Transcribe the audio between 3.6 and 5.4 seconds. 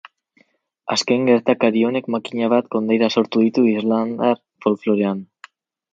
irlandar folklorean.